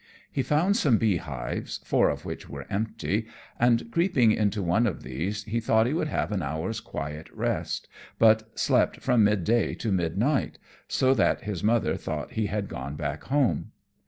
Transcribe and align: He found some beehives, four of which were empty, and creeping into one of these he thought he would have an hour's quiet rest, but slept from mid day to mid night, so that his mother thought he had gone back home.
He 0.31 0.41
found 0.41 0.75
some 0.77 0.97
beehives, 0.97 1.79
four 1.85 2.09
of 2.09 2.25
which 2.25 2.49
were 2.49 2.65
empty, 2.71 3.27
and 3.59 3.91
creeping 3.91 4.31
into 4.31 4.63
one 4.63 4.87
of 4.87 5.03
these 5.03 5.43
he 5.43 5.59
thought 5.59 5.85
he 5.85 5.93
would 5.93 6.07
have 6.07 6.31
an 6.31 6.41
hour's 6.41 6.79
quiet 6.79 7.29
rest, 7.31 7.87
but 8.17 8.49
slept 8.57 8.99
from 8.99 9.23
mid 9.23 9.43
day 9.43 9.75
to 9.75 9.91
mid 9.91 10.17
night, 10.17 10.57
so 10.87 11.13
that 11.13 11.41
his 11.41 11.63
mother 11.63 11.95
thought 11.97 12.31
he 12.31 12.47
had 12.47 12.67
gone 12.67 12.95
back 12.95 13.25
home. 13.25 13.73